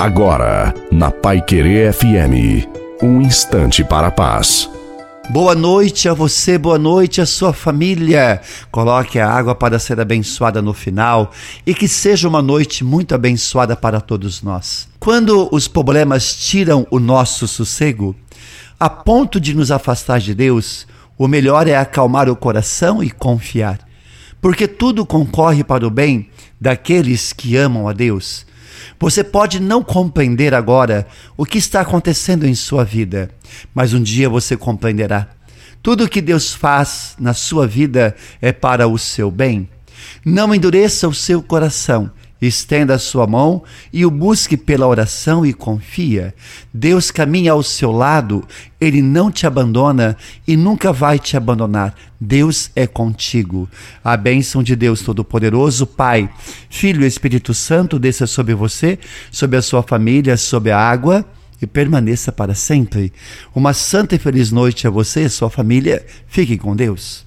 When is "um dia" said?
33.94-34.28